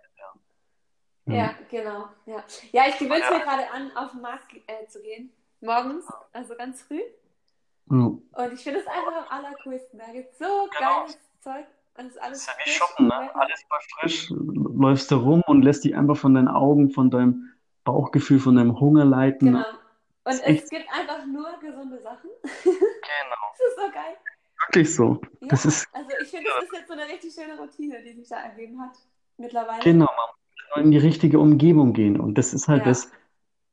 ja. 1.27 1.35
Ja, 1.35 1.55
genau. 1.71 2.05
Ja, 2.27 2.45
ja 2.73 2.83
ich 2.89 2.99
gewöhne 2.99 3.23
es 3.23 3.31
mir 3.31 3.41
gerade 3.41 3.71
an, 3.73 3.91
auf 3.97 4.13
den 4.13 4.21
Markt 4.21 4.53
äh, 4.67 4.87
zu 4.89 5.01
gehen. 5.03 5.31
Morgens, 5.61 6.07
also 6.33 6.55
ganz 6.57 6.83
früh. 6.83 7.01
Ja. 7.91 7.97
Und 7.97 8.53
ich 8.53 8.61
finde 8.61 8.81
es 8.81 8.87
einfach 8.87 9.29
am 9.31 9.39
allercoolsten. 9.39 9.99
Da 9.99 10.13
gibt 10.13 10.33
es 10.33 10.39
so 10.39 10.45
Genau. 10.45 11.01
geiles 11.01 11.19
Zeug. 11.41 11.67
Und 11.99 12.07
ist 12.07 12.17
Das 12.17 12.23
alles 12.25 12.39
ist 12.39 12.47
ja 12.47 12.53
wie 12.65 12.71
Shoppen, 12.71 13.07
ne? 13.09 13.35
Alles 13.35 13.65
mal 13.71 13.81
frisch, 13.99 14.31
läufst 14.31 15.11
du 15.11 15.17
rum 15.17 15.43
und 15.47 15.63
lässt 15.63 15.85
dich 15.85 15.97
einfach 15.97 16.17
von 16.17 16.35
deinen 16.35 16.49
Augen, 16.49 16.91
von 16.91 17.11
deinem 17.11 17.53
Bauchgefühl, 17.85 18.39
von 18.39 18.57
deinem 18.57 18.79
Hunger 18.79 19.05
leiten. 19.05 19.53
Genau. 19.53 19.65
Und 20.25 20.41
es 20.45 20.69
gibt 20.69 20.87
einfach 20.93 21.25
nur 21.25 21.49
gesunde 21.61 22.01
Sachen. 22.03 22.31
Das 23.59 23.69
ist 23.69 23.77
so 23.77 23.91
geil. 23.93 24.17
wirklich 24.69 24.95
so. 24.95 25.21
Ja, 25.41 25.49
Das 25.49 25.65
ist 25.65 25.87
also 25.93 26.09
ich 26.23 26.29
finde, 26.29 26.51
das 26.55 26.65
ist 26.65 26.73
jetzt 26.73 26.89
so 26.89 26.93
eine 26.95 27.05
richtig 27.07 27.35
schöne 27.35 27.59
Routine, 27.59 28.03
die 28.03 28.13
sich 28.13 28.29
da 28.29 28.37
ergeben 28.43 28.81
hat. 28.81 28.97
Mittlerweile. 29.39 29.83
Genau, 29.83 30.07
man 30.07 30.15
muss 30.77 30.85
in 30.85 30.91
die 30.91 30.99
richtige 30.99 31.39
Umgebung 31.39 31.93
gehen. 31.93 32.19
Und 32.21 32.37
das 32.39 32.55
ist 32.55 32.69
halt 32.69 32.81
Ja. 32.81 32.87
das, 32.89 33.11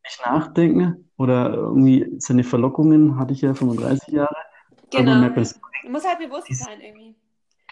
nicht 0.03 0.25
nachdenken 0.25 1.09
oder 1.17 1.53
irgendwie 1.53 2.13
seine 2.19 2.43
Verlockungen, 2.43 3.17
hatte 3.17 3.31
ich 3.33 3.41
ja 3.41 3.53
35 3.53 4.09
Jahre. 4.13 4.35
Genau. 4.91 5.23
Es, 5.35 5.59
Muss 5.87 6.05
halt 6.05 6.19
bewusst 6.19 6.47
sein 6.53 6.81
irgendwie. 6.81 7.15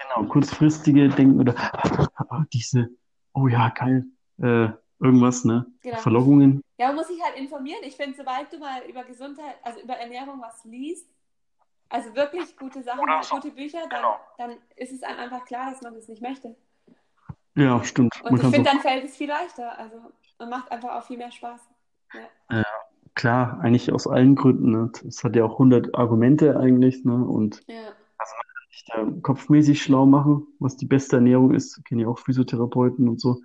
genau, 0.01 0.27
kurzfristige 0.29 1.09
Denken 1.09 1.39
oder 1.41 1.53
ah, 1.57 2.45
diese, 2.53 2.89
oh 3.33 3.47
ja, 3.47 3.69
geil, 3.69 4.05
äh, 4.41 4.69
irgendwas, 5.03 5.43
ne? 5.43 5.65
Genau. 5.81 5.97
Verlockungen. 5.97 6.61
Ja, 6.77 6.87
man 6.87 6.95
muss 6.95 7.07
sich 7.09 7.21
halt 7.21 7.35
informieren. 7.37 7.81
Ich 7.83 7.95
finde, 7.97 8.15
sobald 8.17 8.51
du 8.53 8.57
mal 8.59 8.81
über 8.89 9.03
Gesundheit, 9.03 9.55
also 9.63 9.81
über 9.81 9.95
Ernährung 9.95 10.41
was 10.41 10.63
liest, 10.63 11.07
also 11.91 12.15
wirklich 12.15 12.57
gute 12.57 12.81
Sachen, 12.83 13.03
so. 13.21 13.35
gute 13.35 13.51
Bücher, 13.51 13.79
dann, 13.89 14.01
Genau. 14.01 14.15
dann 14.37 14.51
ist 14.75 14.91
es 14.91 15.03
einem 15.03 15.19
einfach 15.19 15.45
klar, 15.45 15.71
dass 15.71 15.81
man 15.81 15.93
das 15.93 16.07
nicht 16.07 16.21
möchte. 16.21 16.55
Ja, 17.55 17.83
stimmt. 17.83 18.15
Und 18.23 18.23
Man 18.31 18.35
ich 18.35 18.41
kann 18.41 18.51
finde, 18.53 18.69
so, 18.69 18.75
dann 18.75 18.81
fällt 18.81 19.03
es 19.05 19.17
viel 19.17 19.27
leichter. 19.27 19.77
Also 19.77 19.97
und 20.39 20.49
macht 20.49 20.71
einfach 20.71 20.95
auch 20.95 21.03
viel 21.03 21.17
mehr 21.17 21.31
Spaß. 21.31 21.61
Ja. 22.49 22.63
klar, 23.13 23.59
eigentlich 23.61 23.91
aus 23.91 24.07
allen 24.07 24.35
Gründen, 24.35 24.71
ne? 24.71 24.91
Es 25.07 25.23
hat 25.23 25.35
ja 25.35 25.45
auch 25.45 25.53
100 25.59 25.93
Argumente 25.95 26.57
eigentlich, 26.59 27.05
ne? 27.05 27.13
Und 27.13 27.61
Ja. 27.67 27.93
sich 28.69 28.85
da 28.87 29.05
kopfmäßig 29.21 29.81
schlau 29.81 30.05
machen, 30.05 30.47
was 30.59 30.77
die 30.77 30.85
beste 30.85 31.17
Ernährung 31.17 31.53
ist. 31.53 31.83
Kenne 31.85 32.03
ja 32.03 32.07
auch 32.07 32.19
Physiotherapeuten 32.19 33.07
und 33.09 33.19
so. 33.21 33.41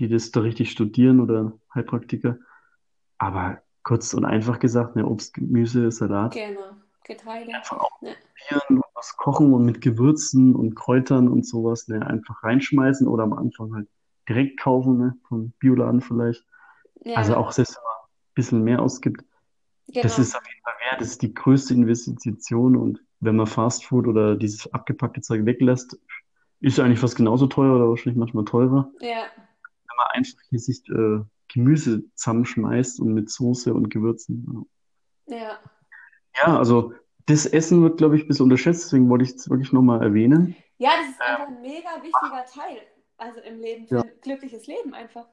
die 0.00 0.08
das 0.08 0.32
da 0.32 0.40
richtig 0.40 0.72
studieren 0.72 1.20
oder 1.20 1.52
Heilpraktiker. 1.72 2.36
Aber 3.18 3.62
kurz 3.84 4.12
und 4.12 4.24
einfach 4.24 4.58
gesagt, 4.58 4.96
ne, 4.96 5.06
Obst, 5.06 5.34
Gemüse, 5.34 5.92
Salat, 5.92 6.34
Genau. 6.34 6.72
Getreide. 7.04 7.54
einfach 7.54 7.78
auch 7.78 7.90
Ja. 8.02 8.14
probieren 8.48 8.78
und 8.78 8.84
was 8.94 9.16
kochen 9.16 9.52
und 9.52 9.64
mit 9.64 9.80
Gewürzen 9.80 10.54
und 10.54 10.74
Kräutern 10.74 11.28
und 11.28 11.46
sowas, 11.46 11.88
ne, 11.88 12.06
einfach 12.06 12.42
reinschmeißen 12.42 13.06
oder 13.06 13.24
am 13.24 13.32
Anfang 13.32 13.74
halt 13.74 13.88
direkt 14.28 14.58
kaufen, 14.60 14.98
ne, 14.98 15.16
vom 15.28 15.52
Bioladen 15.58 16.00
vielleicht. 16.00 16.44
Also 17.14 17.32
Ja, 17.32 17.38
auch 17.38 17.52
selbst 17.52 17.76
wenn 17.76 17.82
man 17.84 17.96
ein 17.96 18.34
bisschen 18.34 18.64
mehr 18.64 18.82
ausgibt, 18.82 19.22
das 19.86 20.16
genau. 20.16 20.18
ist 20.18 20.36
auf 20.36 20.46
jeden 20.46 20.62
Fall 20.62 20.74
wert, 20.90 21.00
das 21.00 21.08
ist 21.08 21.22
die 21.22 21.34
größte 21.34 21.74
Investition 21.74 22.76
und 22.76 23.00
wenn 23.20 23.36
man 23.36 23.46
Fast 23.46 23.84
Food 23.86 24.06
oder 24.06 24.36
dieses 24.36 24.72
abgepackte 24.72 25.20
Zeug 25.20 25.46
weglässt, 25.46 25.98
ist 26.60 26.80
eigentlich 26.80 26.98
fast 26.98 27.16
genauso 27.16 27.46
teuer 27.46 27.76
oder 27.76 27.88
wahrscheinlich 27.88 28.18
manchmal 28.18 28.44
teurer. 28.44 28.90
Ja, 29.00 29.24
wenn 29.36 29.96
man 29.96 30.06
einfach 30.14 30.38
hier 30.50 30.58
sich 30.58 30.82
äh, 30.88 31.20
Gemüse 31.48 32.04
zusammenschmeißt 32.14 33.00
und 33.00 33.14
mit 33.14 33.30
Soße 33.30 33.72
und 33.72 33.90
Gewürzen. 33.90 34.66
ja. 35.26 35.36
Ja, 35.36 35.58
Ja, 36.36 36.58
also 36.58 36.92
das 37.26 37.46
Essen 37.46 37.82
wird, 37.82 37.98
glaube 37.98 38.16
ich, 38.16 38.22
ein 38.24 38.28
bisschen 38.28 38.44
unterschätzt, 38.44 38.84
deswegen 38.84 39.08
wollte 39.08 39.24
ich 39.24 39.34
es 39.34 39.48
wirklich 39.48 39.72
nochmal 39.72 40.02
erwähnen. 40.02 40.56
Ja, 40.78 40.90
das 40.98 41.10
ist 41.10 41.20
einfach 41.20 41.48
ein 41.48 41.60
mega 41.62 41.90
wichtiger 42.02 42.44
Teil. 42.52 42.78
Also 43.16 43.40
im 43.40 43.60
Leben, 43.60 43.86
für 43.86 43.96
Ja. 43.96 44.00
ein 44.02 44.10
glückliches 44.20 44.66
Leben 44.66 44.92
einfach. 44.92 45.26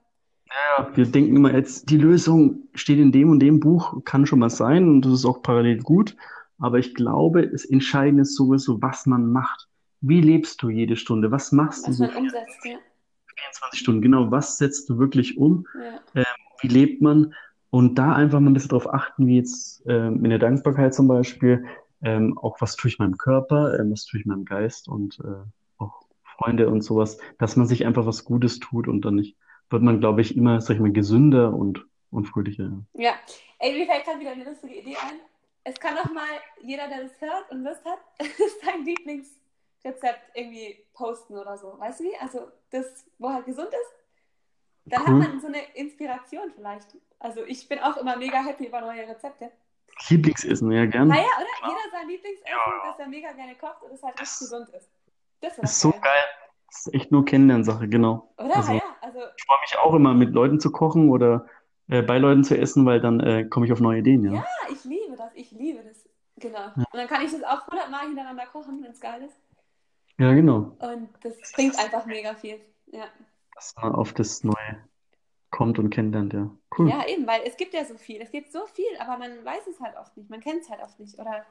Ja, 0.78 0.90
wir 0.96 1.06
denken 1.06 1.36
immer 1.36 1.54
jetzt, 1.54 1.90
die 1.90 1.98
Lösung 1.98 2.68
steht 2.74 3.00
in 3.00 3.12
dem 3.12 3.30
und 3.30 3.40
dem 3.40 3.60
Buch, 3.60 4.04
kann 4.06 4.26
schon 4.26 4.40
mal 4.40 4.50
sein 4.50 4.88
und 4.88 5.02
das 5.06 5.14
ist 5.14 5.26
auch 5.26 5.42
parallel 5.42 5.80
gut. 5.80 6.16
Aber 6.60 6.78
ich 6.78 6.94
glaube, 6.94 7.48
das 7.48 7.66
Entscheidende 7.66 8.22
ist 8.22 8.36
sowieso, 8.36 8.82
was 8.82 9.06
man 9.08 9.32
macht. 9.32 9.68
Wie 10.02 10.22
lebst 10.22 10.62
du 10.62 10.70
jede 10.70 10.96
Stunde? 10.96 11.32
Was 11.32 11.52
machst 11.52 11.86
du 11.88 11.92
Was 11.92 11.98
so 11.98 12.06
man 12.06 12.16
umsetzt, 12.18 12.66
ja. 12.66 12.78
24 13.36 13.80
Stunden? 13.80 14.02
Genau, 14.02 14.30
was 14.30 14.58
setzt 14.58 14.90
du 14.90 15.00
wirklich 15.00 15.38
um? 15.38 15.66
Ja, 16.14 16.24
wie 16.62 16.68
lebt 16.68 17.02
man 17.02 17.34
und 17.72 17.96
da 17.96 18.14
einfach 18.14 18.40
mal 18.40 18.52
ein 18.52 18.54
bisschen 18.54 18.70
drauf 18.70 18.94
achten, 18.94 19.26
wie 19.28 19.38
jetzt 19.38 19.84
ähm, 19.88 20.24
in 20.24 20.30
der 20.30 20.40
Dankbarkeit 20.40 20.94
zum 20.94 21.08
Beispiel, 21.08 21.66
ähm, 22.04 22.38
auch 22.38 22.60
was 22.62 22.76
tue 22.76 22.90
ich 22.90 23.00
meinem 23.00 23.18
Körper, 23.18 23.80
ähm, 23.80 23.92
was 23.92 24.06
tue 24.06 24.20
ich 24.20 24.26
meinem 24.26 24.46
Geist 24.46 24.88
und 24.88 25.20
äh, 25.24 25.82
auch 25.82 26.04
Freunde 26.24 26.70
und 26.70 26.82
sowas, 26.82 27.18
dass 27.40 27.56
man 27.56 27.66
sich 27.66 27.86
einfach 27.86 28.06
was 28.06 28.26
Gutes 28.26 28.60
tut 28.60 28.88
und 28.88 29.06
dann 29.06 29.16
nicht, 29.16 29.38
wird 29.70 29.84
man, 29.84 30.00
glaube 30.02 30.22
ich, 30.22 30.36
immer, 30.36 30.60
sag 30.60 30.76
ich 30.76 30.82
mal, 30.82 30.92
gesünder 30.92 31.54
und, 31.54 31.86
und 32.12 32.26
fröhlicher. 32.26 32.72
ja. 32.94 33.14
Ey, 33.64 33.78
mir 33.78 33.86
fällt 33.86 34.06
gerade 34.06 34.20
wieder 34.20 34.32
eine 34.32 34.44
lustige 34.44 34.74
Idee 34.74 34.96
ein. 34.96 35.20
Es 35.64 35.80
kann 35.80 35.96
doch 35.96 36.12
mal 36.12 36.26
jeder, 36.64 36.88
der 36.88 37.04
das 37.04 37.22
hört 37.22 37.52
und 37.52 37.64
Lust 37.64 37.86
hat, 37.86 38.00
sein 38.66 38.84
Lieblingsrezept 38.84 40.36
irgendwie 40.36 40.78
posten 40.94 41.38
oder 41.38 41.56
so. 41.60 41.76
Weißt 41.78 42.00
du 42.00 42.06
wie? 42.06 42.18
Also 42.20 42.48
das, 42.72 43.06
wo 43.20 43.30
halt 43.30 43.46
gesund 43.46 43.70
ist. 43.70 44.01
Dann 44.86 45.02
Cool. 45.04 45.22
hat 45.24 45.30
man 45.30 45.40
so 45.40 45.48
eine 45.48 45.62
Inspiration 45.76 46.52
vielleicht. 46.56 46.88
Also 47.20 47.44
ich 47.46 47.68
bin 47.70 47.80
auch 47.80 47.98
immer 47.98 48.16
mega 48.18 48.44
happy 48.44 48.66
über 48.66 48.82
neue 48.82 49.08
Rezepte. 49.08 49.52
Lieblingsessen, 50.10 50.72
ja, 50.72 50.86
gern. 50.86 51.08
Naja, 51.10 51.28
oder? 51.38 51.70
Jeder 51.70 51.92
sein 51.92 52.08
Lieblingsessen, 52.08 52.48
Ja. 52.50 52.90
das 52.90 53.00
er 53.00 53.08
mega 53.08 53.32
gerne 53.34 53.56
kocht 53.56 53.84
und 53.84 53.92
das 53.92 54.02
halt 54.04 54.20
Das- 54.20 54.40
gesund 54.40 54.70
ist. 54.70 54.90
Das 55.42 55.58
ist 55.58 55.80
so 55.80 55.92
geil. 55.92 56.24
Das 56.68 56.88
ist 56.88 56.94
echt 56.94 57.12
nur 57.12 57.26
Kennenlernsache, 57.26 57.88
genau. 57.90 58.32
Oder? 58.38 58.56
Also, 58.58 58.74
ja, 58.74 58.82
also 59.02 59.20
ich 59.36 59.44
freue 59.44 59.60
mich 59.62 59.78
auch 59.78 59.94
immer, 59.94 60.14
mit 60.14 60.32
Leuten 60.34 60.60
zu 60.60 60.72
kochen 60.72 61.10
oder 61.10 61.46
äh, 61.90 62.02
bei 62.02 62.18
Leuten 62.18 62.44
zu 62.44 62.58
essen, 62.58 62.86
weil 62.86 63.02
dann 63.02 63.20
äh, 63.20 63.46
komme 63.46 63.66
ich 63.66 63.74
auf 63.74 63.80
neue 63.82 64.00
Ideen, 64.00 64.24
ja. 64.24 64.34
Ja, 64.36 64.46
ich 64.72 64.84
liebe 64.86 65.16
das, 65.18 65.32
ich 65.36 65.52
liebe 65.52 65.84
das. 65.84 66.08
Genau. 66.38 66.66
Und 66.76 66.86
dann 66.94 67.08
kann 67.08 67.24
ich 67.26 67.32
das 67.32 67.44
auch 67.44 67.68
hundertmal 67.68 68.06
hintereinander 68.08 68.46
kochen, 68.46 68.82
wenn 68.84 68.92
es 68.92 69.02
geil 69.02 69.22
ist. 69.24 69.36
Ja, 70.18 70.34
genau. 70.34 70.76
Und 70.80 71.10
das 71.24 71.52
bringt 71.54 71.78
einfach 71.78 72.06
mega 72.06 72.34
viel. 72.36 72.62
Ja. 72.88 73.06
Dass 73.62 73.76
man 73.76 73.94
auf 73.94 74.12
das 74.14 74.44
Neue 74.44 74.84
kommt 75.52 75.78
und 75.78 75.92
kennenlernt, 75.92 76.34
ja. 76.34 76.50
Cool. 76.78 76.90
ja, 76.90 77.06
eben, 77.08 77.28
weil 77.28 77.42
es 77.46 77.58
gibt 77.58 77.74
ja 77.76 77.86
so 77.86 77.96
viel. 77.96 78.20
Es 78.22 78.32
gibt 78.32 78.52
so 78.52 78.66
viel, 78.66 78.98
aber 79.00 79.18
man 79.18 79.46
weiß 79.46 79.68
es 79.68 79.80
halt 79.80 79.96
oft 79.98 80.18
nicht. 80.18 80.30
Man 80.32 80.40
kennt 80.40 80.62
es 80.64 80.70
halt 80.72 80.82
oft 80.82 81.00
nicht. 81.00 81.20
Oder 81.20 81.46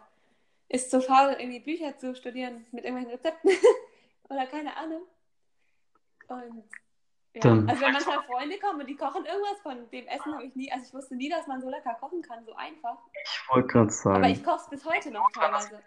ist 0.69 0.91
zu 0.91 1.01
faul, 1.01 1.37
irgendwie 1.39 1.61
Bücher 1.61 1.97
zu 1.99 2.15
studieren 2.17 2.67
mit 2.73 2.85
irgendwelchen 2.85 3.13
Rezepten. 3.13 3.51
Oder 4.29 4.47
keine 4.47 4.77
Ahnung. 4.77 5.03
Und 6.29 6.65
ja, 7.35 7.41
Dann- 7.43 7.69
also 7.69 7.81
wenn 7.83 7.93
manchmal 7.93 8.23
Freunde 8.25 8.59
kommen 8.59 8.81
und 8.81 8.89
die 8.89 8.97
kochen 8.97 9.25
irgendwas 9.25 9.61
von 9.63 9.89
dem 9.91 10.07
Essen, 10.09 10.35
habe 10.35 10.45
ich 10.45 10.57
nie, 10.57 10.73
also 10.73 10.85
ich 10.85 10.95
wusste 10.95 11.15
nie, 11.15 11.29
dass 11.29 11.47
man 11.47 11.61
so 11.61 11.69
lecker 11.71 11.95
kochen 12.01 12.23
kann, 12.23 12.45
so 12.45 12.55
einfach. 12.55 12.99
Ich 13.25 13.49
wollte 13.51 13.69
gerade 13.69 13.91
sagen. 13.91 14.17
Aber 14.25 14.29
ich 14.33 14.43
koche 14.43 14.57
es 14.65 14.69
bis 14.69 14.85
heute 14.85 15.13
noch 15.13 15.31
teilweise. 15.31 15.81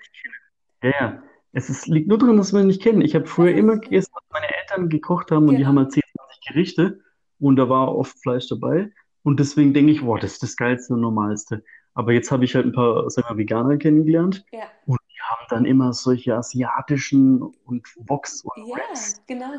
Ja, 0.83 0.89
ja. 0.91 1.23
Es 1.55 1.69
ist, 1.69 1.87
liegt 1.87 2.07
nur 2.07 2.17
daran, 2.17 2.37
dass 2.37 2.51
wir 2.53 2.63
nicht 2.63 2.81
kennen. 2.81 3.01
Ich 3.01 3.13
habe 3.13 3.25
früher 3.27 3.51
immer 3.55 3.77
gegessen, 3.77 4.11
was 4.13 4.23
meine 4.31 4.47
Eltern 4.55 4.89
gekocht 4.89 5.31
haben 5.31 5.47
und 5.47 5.51
die 5.51 5.57
Genau. 5.57 5.67
haben 5.69 5.79
halt 5.79 5.91
10, 5.91 6.01
20 6.01 6.02
Gerichte 6.47 6.99
und 7.39 7.55
da 7.55 7.69
war 7.69 7.95
oft 7.95 8.17
Fleisch 8.21 8.47
dabei. 8.47 8.91
Und 9.23 9.39
deswegen 9.39 9.73
denke 9.73 9.91
ich, 9.91 10.01
boah, 10.01 10.19
das 10.19 10.33
ist 10.33 10.43
das 10.43 10.55
Geilste 10.57 10.93
und 10.93 11.01
Normalste. 11.01 11.63
Aber 11.93 12.11
jetzt 12.11 12.31
habe 12.31 12.43
ich 12.43 12.55
halt 12.55 12.65
ein 12.65 12.73
paar, 12.73 13.09
sag 13.09 13.29
mal, 13.29 13.37
Veganer 13.37 13.77
kennengelernt 13.77 14.45
Ja, 14.51 14.63
und 14.85 14.99
die 15.09 15.21
haben 15.21 15.45
dann 15.49 15.65
immer 15.65 15.93
solche 15.93 16.35
asiatischen 16.35 17.41
und 17.41 17.87
Woks 18.07 18.41
und 18.43 18.67
ja, 18.67 18.75
Wraps, 18.75 19.23
genau, 19.27 19.51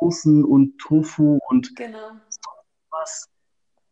Soßen 0.00 0.44
und 0.44 0.78
Tofu 0.78 1.38
und 1.48 1.74
genau. 1.76 2.12
was 2.90 3.28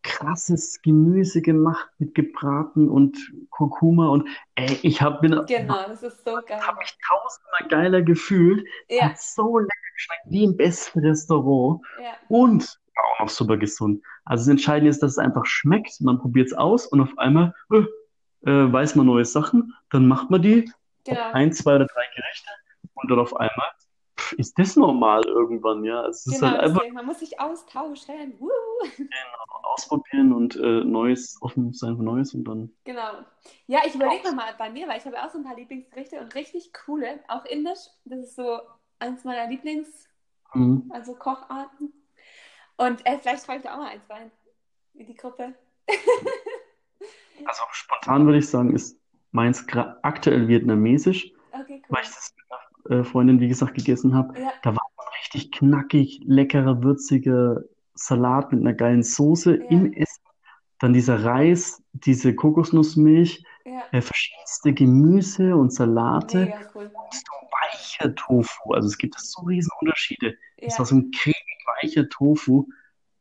krasses 0.03 0.81
Gemüse 0.83 1.41
gemacht 1.41 1.89
mit 1.99 2.15
gebraten 2.15 2.91
und 2.91 3.17
Kurkuma 3.51 4.09
und 4.09 4.29
ey, 4.55 4.79
ich 4.83 5.01
hab, 5.01 5.23
bin, 5.23 5.33
Genau, 5.47 5.87
das 5.89 6.03
ist 6.03 6.25
so 6.25 6.39
geil. 6.47 6.61
habe 6.61 6.79
mich 6.79 6.97
tausendmal 7.09 7.69
geiler 7.69 8.03
gefühlt. 8.03 8.67
Ja, 8.89 9.07
Hat 9.07 9.19
so 9.19 9.59
lecker 9.59 9.84
geschmeckt, 9.95 10.23
wie 10.27 10.45
im 10.45 10.57
besten 10.57 11.01
Restaurant 11.01 11.81
ja, 12.03 12.13
und 12.29 12.79
auch 12.97 13.21
noch 13.21 13.29
super 13.29 13.57
gesund. 13.57 14.03
Also 14.25 14.43
das 14.43 14.49
Entscheidende 14.49 14.91
ist, 14.91 15.03
dass 15.03 15.13
es 15.13 15.19
einfach 15.19 15.47
schmeckt. 15.47 16.01
Man 16.01 16.19
probiert 16.19 16.49
es 16.49 16.53
aus 16.53 16.87
und 16.87 17.01
auf 17.01 17.17
einmal 17.19 17.55
äh, 17.73 17.85
äh, 18.51 18.73
weiß 18.73 18.95
man 18.97 19.07
neue 19.07 19.25
Sachen. 19.25 19.75
Dann 19.91 20.07
macht 20.07 20.31
man 20.31 20.43
die, 20.43 20.71
genau. 21.05 21.33
ein, 21.33 21.53
zwei 21.53 21.77
oder 21.77 21.87
drei 21.87 22.05
Gerichte 22.15 22.51
und 22.95 23.11
dann 23.11 23.19
auf 23.19 23.35
einmal 23.37 23.69
pff, 24.19 24.33
ist 24.35 24.59
das 24.59 24.77
normal 24.77 25.23
irgendwann, 25.27 25.85
ja. 25.85 26.07
Es 26.07 26.27
ist 26.27 26.41
Genau, 26.41 26.53
halt 26.53 26.61
einfach 26.61 26.83
man 26.93 27.07
muss 27.07 27.21
sich 27.21 27.41
austauschen. 27.41 28.35
Woo. 28.39 28.51
ausprobieren 29.63 30.33
und 30.33 30.57
äh, 30.57 30.85
Neues, 30.85 31.39
offen 31.41 31.73
sein 31.73 31.97
für 31.97 32.03
Neues 32.03 32.35
und 32.35 32.45
dann. 32.45 32.71
Genau. 32.85 33.25
Ja, 33.67 33.81
ich 33.87 33.95
überlege 33.95 34.29
nochmal 34.29 34.55
bei 34.59 34.71
mir, 34.71 34.87
weil 34.89 34.99
ich 34.99 35.05
habe 35.05 35.21
auch 35.23 35.31
so 35.31 35.39
ein 35.39 35.45
paar 35.45 35.57
Lieblingsgerichte 35.57 36.21
und 36.21 36.35
richtig 36.35 36.73
coole, 36.85 37.21
auch 37.29 37.45
indisch. 37.47 37.81
Das 38.05 38.21
ist 38.21 38.37
so 38.37 38.61
eins 38.99 39.25
meiner 39.25 39.49
Lieblings, 39.49 40.09
Mhm. 40.55 40.91
also 40.95 41.15
Kocharten. 41.15 41.93
Und 42.77 43.05
äh, 43.07 43.19
vielleicht 43.19 43.45
trage 43.45 43.59
ich 43.59 43.65
da 43.65 43.75
auch 43.75 43.79
mal 43.79 43.89
eins 43.89 44.09
rein 44.09 44.31
in 44.95 45.07
die 45.07 45.17
Gruppe. 45.17 45.55
Also 47.47 47.63
spontan 47.73 48.25
würde 48.27 48.39
ich 48.39 48.49
sagen, 48.49 48.75
ist 48.75 48.99
meins 49.33 49.67
aktuell 50.03 50.49
vietnamesisch, 50.49 51.33
Okay, 51.53 51.83
cool. 51.89 51.97
weil 51.97 52.03
ich 52.03 52.09
das 52.09 52.35
mit 52.37 52.47
einer 52.91 53.01
äh, 53.01 53.05
Freundin, 53.05 53.41
wie 53.41 53.49
gesagt, 53.49 53.75
gegessen 53.75 54.15
habe. 54.15 54.39
Ja, 54.41 54.53
Da 54.63 54.75
war 54.75 54.83
ein 54.97 55.09
richtig 55.21 55.53
knackig, 55.53 56.21
leckerer, 56.25 56.83
würziger 56.83 57.63
Salat 57.95 58.53
mit 58.53 58.61
einer 58.61 58.73
geilen 58.75 59.03
Soße 59.03 59.57
Ja. 59.57 59.65
im 59.71 59.93
Essen. 59.93 60.23
Dann 60.81 60.93
dieser 60.93 61.25
Reis, 61.25 61.83
diese 61.93 62.35
Kokosnussmilch, 62.35 63.45
ja, 63.65 63.83
äh, 63.93 64.01
verschiedenste 64.01 64.73
Gemüse 64.73 65.57
und 65.57 65.73
Salate. 65.73 66.39
mega 66.39 66.61
cool. 66.75 66.91
So 67.11 67.44
weicher 67.75 68.15
Tofu. 68.15 68.73
Also 68.73 68.89
es 68.89 68.99
gibt 68.99 69.19
so 69.19 69.43
riesen 69.43 69.71
Unterschiede. 69.81 70.37
Es 70.57 70.75
Ja, 70.75 70.79
war 70.81 70.87
so 70.87 70.97
ein 70.97 71.11
cremig 71.11 71.65
weicher 71.83 72.09
Tofu. 72.09 72.69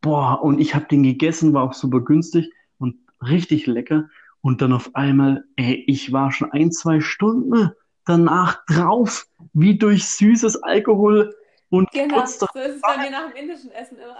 Boah, 0.01 0.41
und 0.43 0.59
ich 0.59 0.75
habe 0.75 0.85
den 0.85 1.03
gegessen, 1.03 1.53
war 1.53 1.63
auch 1.63 1.73
super 1.73 2.01
günstig 2.01 2.51
und 2.77 2.97
richtig 3.21 3.67
lecker. 3.67 4.09
Und 4.41 4.61
dann 4.61 4.73
auf 4.73 4.93
einmal, 4.95 5.45
ey, 5.55 5.83
ich 5.87 6.11
war 6.11 6.31
schon 6.31 6.51
ein, 6.51 6.71
zwei 6.71 6.99
Stunden 6.99 7.71
danach 8.05 8.65
drauf, 8.65 9.27
wie 9.53 9.77
durch 9.77 10.05
süßes 10.05 10.61
Alkohol 10.63 11.33
und 11.69 11.89
genau. 11.91 12.15
kurz 12.15 12.37
So 12.37 12.45
ist 12.53 12.75
es 12.75 12.81
bei 12.81 12.97
mir 12.97 13.11
nach 13.11 13.29
dem 13.29 13.35
indischen 13.37 13.71
Essen 13.71 13.97
immer. 13.97 14.17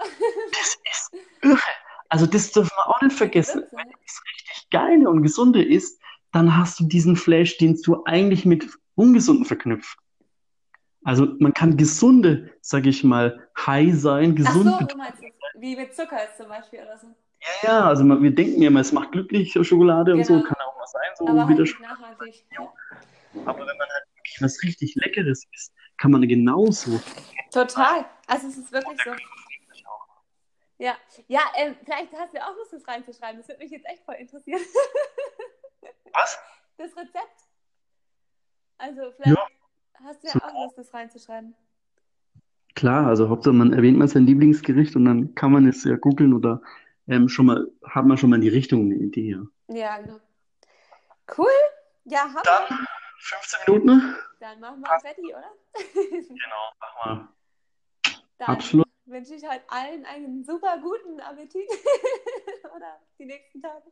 Das 0.50 0.76
ist 0.90 1.14
irre. 1.42 1.58
Also 2.08 2.26
das 2.26 2.52
dürfen 2.52 2.70
wir 2.74 2.88
auch 2.88 3.00
nicht 3.02 3.16
vergessen. 3.16 3.62
Wenn 3.70 3.90
das 3.90 4.22
richtig 4.34 4.70
geile 4.70 5.08
und 5.08 5.22
gesunde 5.22 5.62
ist, 5.62 6.00
dann 6.32 6.56
hast 6.56 6.80
du 6.80 6.84
diesen 6.84 7.16
Flash, 7.16 7.58
den 7.58 7.80
du 7.82 8.04
eigentlich 8.04 8.44
mit 8.44 8.66
ungesunden 8.94 9.44
verknüpft. 9.44 9.98
Also 11.04 11.26
man 11.38 11.52
kann 11.52 11.76
gesunde, 11.76 12.50
sag 12.62 12.86
ich 12.86 13.04
mal, 13.04 13.46
high 13.58 13.94
sein, 13.94 14.30
Ach 14.32 14.36
gesund 14.36 14.64
so, 14.64 14.72
bedeutet 14.72 14.92
du 14.92 14.96
meinst. 14.96 15.22
Wie 15.56 15.76
mit 15.76 15.94
Zucker 15.94 16.24
ist 16.24 16.36
zum 16.38 16.48
Beispiel 16.48 16.80
oder 16.80 16.98
so. 16.98 17.06
Ja, 17.62 17.68
ja, 17.68 17.88
also 17.88 18.04
man, 18.04 18.22
wir 18.22 18.34
denken 18.34 18.62
ja 18.62 18.68
immer, 18.68 18.80
es 18.80 18.90
macht 18.90 19.12
glücklich, 19.12 19.52
Schokolade 19.52 20.14
und 20.14 20.24
so, 20.24 20.34
Genau. 20.34 20.46
kann 20.46 20.56
auch 20.66 20.80
was 20.80 20.92
sein, 20.92 21.02
so 21.16 21.28
Aber 21.28 21.48
wie 21.48 21.56
halt 21.56 21.80
nachhaltig. 21.80 22.46
Ja. 22.52 22.72
Aber 23.44 23.58
wenn 23.58 23.76
man 23.76 23.88
halt 23.88 24.04
wirklich 24.16 24.40
was 24.40 24.62
richtig 24.62 24.94
Leckeres 24.94 25.46
isst, 25.52 25.74
kann 25.98 26.10
man 26.10 26.26
genauso. 26.26 27.00
Total. 27.52 28.06
Also 28.26 28.48
es 28.48 28.56
ist 28.56 28.72
wirklich 28.72 28.98
so. 29.04 29.10
Ja, 30.78 30.96
ja 31.28 31.40
ähm, 31.56 31.76
vielleicht 31.84 32.12
hast 32.14 32.32
du 32.32 32.38
ja 32.38 32.48
auch 32.48 32.56
Lust, 32.56 32.72
das 32.72 32.88
reinzuschreiben. 32.88 33.38
Das 33.38 33.48
würde 33.48 33.62
mich 33.62 33.70
jetzt 33.70 33.86
echt 33.86 34.04
voll 34.04 34.16
interessieren. 34.16 34.60
Was? 36.14 36.38
Das 36.78 36.90
Rezept. 36.96 37.48
Also 38.78 39.12
vielleicht 39.12 39.36
Ja. 39.36 39.46
Hast 40.02 40.22
du 40.22 40.28
ja 40.28 40.34
auch 40.42 40.64
Lust, 40.64 40.78
das 40.78 40.92
reinzuschreiben. 40.94 41.54
Klar, 42.74 43.06
also 43.06 43.28
Hauptsache 43.28 43.54
man 43.54 43.72
erwähnt 43.72 43.98
mal 43.98 44.08
sein 44.08 44.26
Lieblingsgericht 44.26 44.96
und 44.96 45.04
dann 45.04 45.34
kann 45.34 45.52
man 45.52 45.66
es 45.68 45.84
ja 45.84 45.96
googeln 45.96 46.32
oder 46.34 46.60
ähm, 47.06 47.28
schon 47.28 47.46
mal, 47.46 47.70
hat 47.84 48.04
man 48.06 48.18
schon 48.18 48.30
mal 48.30 48.36
in 48.36 48.42
die 48.42 48.48
Richtung 48.48 48.82
eine 48.86 48.96
Idee. 48.96 49.30
Ja. 49.30 49.46
Ja, 49.68 49.98
genau. 49.98 50.20
Cool. 51.38 51.46
Ja, 52.04 52.24
Hammer. 52.24 52.42
Dann 52.44 52.86
15 53.18 53.58
Minuten. 53.66 54.14
Dann 54.40 54.60
machen 54.60 54.80
wir 54.80 55.00
Fetti, 55.00 55.22
oder? 55.34 55.52
Genau, 56.28 56.72
mach 56.80 57.06
mal. 57.06 57.28
Dann 58.38 58.48
Abschluss. 58.48 58.84
wünsche 59.06 59.34
ich 59.34 59.44
halt 59.46 59.62
allen 59.68 60.04
einen 60.04 60.44
super 60.44 60.78
guten 60.82 61.20
Appetit. 61.20 61.68
oder 62.76 62.98
die 63.18 63.26
nächsten 63.26 63.62
Tage. 63.62 63.84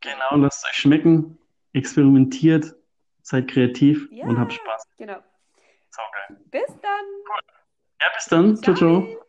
Genau, 0.00 0.36
lasst 0.36 0.64
euch 0.64 0.74
schmecken, 0.76 1.38
experimentiert, 1.72 2.74
seid 3.22 3.48
kreativ 3.48 4.08
Ja. 4.12 4.26
und 4.26 4.38
habt 4.38 4.52
Spaß. 4.52 4.84
Genau. 4.96 5.18
Sau 5.94 6.02
geil. 6.12 6.38
Bis 6.50 6.80
dann. 6.80 7.06
Ja, 8.00 8.08
bis 8.14 8.24
dann. 8.26 8.56
Ciao, 8.56 8.74
ciao. 8.74 9.02
Ciao. 9.02 9.26